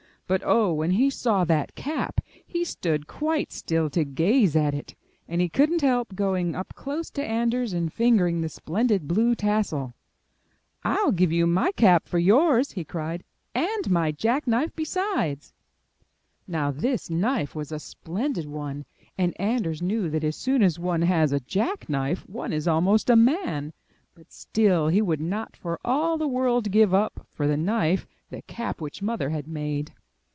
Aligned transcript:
But 0.27 0.43
oh, 0.45 0.71
when 0.71 0.91
he 0.91 1.09
saw 1.09 1.43
that 1.43 1.75
cap, 1.75 2.21
he 2.47 2.63
stood 2.63 3.05
quite 3.05 3.51
still 3.51 3.89
to 3.89 4.05
gaze 4.05 4.55
at 4.55 4.73
it, 4.73 4.95
and 5.27 5.41
he 5.41 5.49
could 5.49 5.69
not 5.69 5.81
help 5.81 6.15
going 6.15 6.55
up 6.55 6.73
close 6.73 7.09
to 7.09 7.21
Anders 7.25 7.73
and 7.73 7.91
fingering 7.91 8.39
the 8.39 8.47
splendid 8.47 9.09
blue 9.09 9.35
tassel. 9.35 9.93
*'ril 10.85 11.11
give 11.11 11.33
you 11.33 11.45
my 11.45 11.73
cap 11.73 12.07
for 12.07 12.17
yours," 12.17 12.71
he 12.71 12.85
cried, 12.85 13.25
and 13.53 13.89
my 13.89 14.13
jack 14.13 14.47
knife 14.47 14.73
besides!'* 14.73 15.53
Now 16.47 16.71
this 16.71 17.09
knife 17.09 17.53
was 17.53 17.73
a 17.73 17.77
splendid 17.79 18.45
one, 18.45 18.85
and 19.17 19.33
Anders 19.37 19.81
knew 19.81 20.09
that 20.11 20.23
as 20.23 20.37
soon 20.37 20.63
as 20.63 20.79
one 20.79 21.01
has 21.01 21.33
a 21.33 21.41
jack 21.41 21.89
knife, 21.89 22.23
one 22.29 22.53
is 22.53 22.69
almost 22.69 23.09
a 23.09 23.17
man. 23.17 23.73
But 24.15 24.31
still 24.31 24.87
he 24.87 25.01
would 25.01 25.19
not 25.19 25.57
for 25.57 25.77
all 25.83 26.17
the 26.17 26.25
world 26.27 26.71
give 26.71 26.93
up, 26.93 27.27
for 27.31 27.47
the 27.47 27.57
knife, 27.57 28.07
the 28.29 28.41
cap 28.43 28.79
which 28.79 29.01
Mother 29.01 29.29
had 29.31 29.45
made. 29.45 29.91